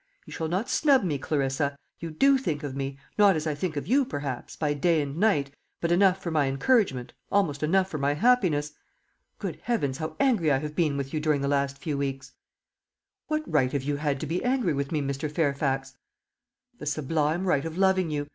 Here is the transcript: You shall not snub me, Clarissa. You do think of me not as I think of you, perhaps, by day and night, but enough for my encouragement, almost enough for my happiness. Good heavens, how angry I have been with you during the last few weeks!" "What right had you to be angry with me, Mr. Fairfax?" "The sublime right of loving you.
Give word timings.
You 0.25 0.33
shall 0.33 0.47
not 0.47 0.67
snub 0.67 1.03
me, 1.03 1.19
Clarissa. 1.19 1.77
You 1.99 2.09
do 2.09 2.35
think 2.39 2.63
of 2.63 2.75
me 2.75 2.97
not 3.19 3.35
as 3.35 3.45
I 3.45 3.53
think 3.53 3.77
of 3.77 3.85
you, 3.85 4.03
perhaps, 4.03 4.55
by 4.55 4.73
day 4.73 4.99
and 4.99 5.15
night, 5.17 5.53
but 5.79 5.91
enough 5.91 6.19
for 6.23 6.31
my 6.31 6.47
encouragement, 6.47 7.13
almost 7.31 7.61
enough 7.61 7.87
for 7.87 7.99
my 7.99 8.15
happiness. 8.15 8.71
Good 9.37 9.59
heavens, 9.61 9.99
how 9.99 10.15
angry 10.19 10.51
I 10.51 10.57
have 10.57 10.75
been 10.75 10.97
with 10.97 11.13
you 11.13 11.19
during 11.19 11.41
the 11.41 11.47
last 11.47 11.77
few 11.77 11.99
weeks!" 11.99 12.33
"What 13.27 13.43
right 13.45 13.71
had 13.71 13.83
you 13.83 13.95
to 13.99 14.25
be 14.25 14.43
angry 14.43 14.73
with 14.73 14.91
me, 14.91 15.03
Mr. 15.03 15.29
Fairfax?" 15.31 15.95
"The 16.79 16.87
sublime 16.87 17.45
right 17.45 17.63
of 17.63 17.77
loving 17.77 18.09
you. 18.09 18.27